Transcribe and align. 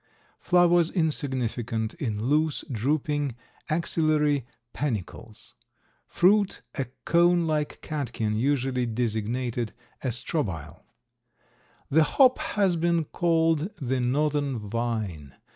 Flowers 0.39 0.89
insignificant 0.89 1.93
in 1.93 2.23
loose, 2.25 2.65
drooping 2.71 3.35
axillary 3.69 4.47
panicles. 4.73 5.53
Fruit 6.07 6.63
a 6.73 6.85
cone 7.05 7.45
like 7.45 7.83
catkin 7.83 8.35
usually 8.35 8.87
designated 8.87 9.73
a 10.03 10.07
strobile. 10.07 10.81
The 11.91 12.03
hop 12.17 12.39
has 12.57 12.77
been 12.77 13.03
called 13.03 13.69
the 13.75 13.99
northern 13.99 14.57
vine. 14.57 15.35